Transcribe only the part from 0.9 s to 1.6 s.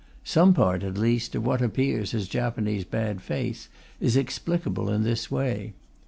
least, of